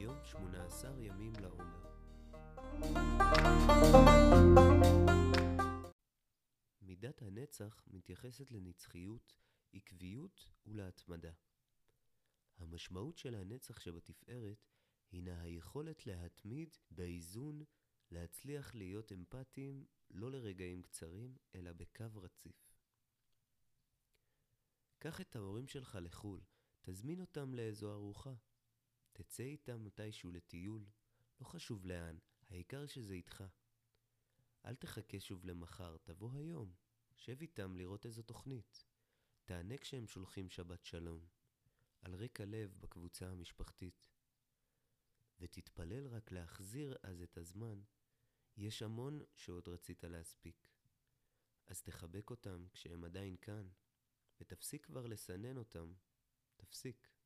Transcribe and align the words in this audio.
היום 0.00 0.24
18 0.24 1.00
ימים 1.00 1.32
לעומר. 1.40 1.80
מידת 6.82 7.22
הנצח 7.22 7.84
מתייחסת 7.86 8.50
לנצחיות, 8.50 9.36
עקביות 9.72 10.50
ולהתמדה. 10.66 11.32
המשמעות 12.58 13.18
של 13.18 13.34
הנצח 13.34 13.80
שבתפארת 13.80 14.68
הינה 15.12 15.40
היכולת 15.40 16.06
להתמיד 16.06 16.76
באיזון, 16.90 17.62
להצליח 18.10 18.74
להיות 18.74 19.12
אמפתיים 19.12 19.86
לא 20.10 20.30
לרגעים 20.30 20.82
קצרים, 20.82 21.36
אלא 21.54 21.72
בקו 21.72 22.04
רציף. 22.14 22.74
קח 24.98 25.20
את 25.20 25.36
ההורים 25.36 25.66
שלך 25.68 25.98
לחו"ל, 26.00 26.40
תזמין 26.82 27.20
אותם 27.20 27.54
לאיזו 27.54 27.92
ארוחה, 27.92 28.34
תצא 29.22 29.42
איתם 29.42 29.84
מתישהו 29.84 30.30
לטיול, 30.30 30.86
לא 31.40 31.44
חשוב 31.44 31.86
לאן, 31.86 32.18
העיקר 32.50 32.86
שזה 32.86 33.14
איתך. 33.14 33.44
אל 34.64 34.74
תחכה 34.74 35.20
שוב 35.20 35.44
למחר, 35.44 35.96
תבוא 35.96 36.32
היום. 36.34 36.74
שב 37.16 37.40
איתם 37.40 37.76
לראות 37.76 38.06
איזו 38.06 38.22
תוכנית. 38.22 38.84
תענה 39.44 39.78
כשהם 39.78 40.06
שולחים 40.06 40.50
שבת 40.50 40.84
שלום. 40.84 41.26
על 42.02 42.14
רקע 42.14 42.44
לב 42.44 42.76
בקבוצה 42.80 43.30
המשפחתית. 43.30 44.08
ותתפלל 45.40 46.06
רק 46.06 46.32
להחזיר 46.32 46.96
אז 47.02 47.22
את 47.22 47.36
הזמן, 47.36 47.80
יש 48.56 48.82
המון 48.82 49.20
שעוד 49.34 49.68
רצית 49.68 50.04
להספיק. 50.04 50.68
אז 51.66 51.82
תחבק 51.82 52.30
אותם 52.30 52.66
כשהם 52.72 53.04
עדיין 53.04 53.36
כאן, 53.36 53.68
ותפסיק 54.40 54.86
כבר 54.86 55.06
לסנן 55.06 55.56
אותם, 55.56 55.92
תפסיק. 56.56 57.19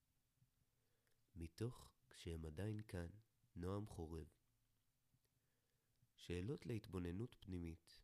מתוך 1.44 1.90
כשהם 2.10 2.44
עדיין 2.44 2.82
כאן, 2.88 3.06
נועם 3.56 3.86
חורב. 3.86 4.28
שאלות 6.16 6.66
להתבוננות 6.66 7.36
פנימית 7.40 8.02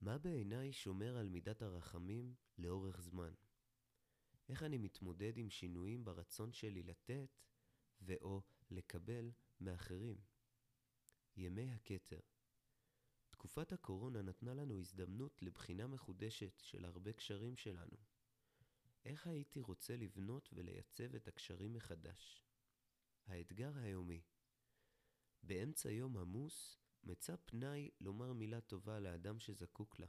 מה 0.00 0.18
בעיניי 0.18 0.72
שומר 0.72 1.16
על 1.16 1.28
מידת 1.28 1.62
הרחמים 1.62 2.34
לאורך 2.58 3.00
זמן? 3.00 3.34
איך 4.48 4.62
אני 4.62 4.78
מתמודד 4.78 5.38
עם 5.38 5.50
שינויים 5.50 6.04
ברצון 6.04 6.52
שלי 6.52 6.82
לתת 6.82 7.42
ו/או 8.00 8.42
לקבל 8.70 9.30
מאחרים? 9.60 10.20
ימי 11.36 11.70
הכתר 11.70 12.20
תקופת 13.30 13.72
הקורונה 13.72 14.22
נתנה 14.22 14.54
לנו 14.54 14.78
הזדמנות 14.78 15.42
לבחינה 15.42 15.86
מחודשת 15.86 16.60
של 16.60 16.84
הרבה 16.84 17.12
קשרים 17.12 17.56
שלנו. 17.56 17.96
איך 19.06 19.26
הייתי 19.26 19.60
רוצה 19.60 19.96
לבנות 19.96 20.48
ולייצב 20.52 21.14
את 21.14 21.28
הקשרים 21.28 21.72
מחדש? 21.72 22.44
האתגר 23.26 23.72
היומי 23.76 24.22
באמצע 25.42 25.90
יום 25.90 26.16
עמוס 26.16 26.78
מצא 27.04 27.36
פנאי 27.44 27.90
לומר 28.00 28.32
מילה 28.32 28.60
טובה 28.60 28.98
לאדם 29.00 29.38
שזקוק 29.38 29.98
לה. 29.98 30.06